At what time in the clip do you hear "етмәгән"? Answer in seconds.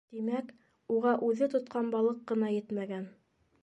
2.59-3.11